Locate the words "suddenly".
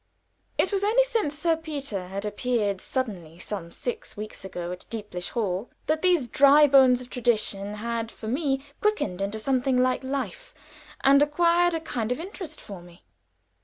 2.81-3.37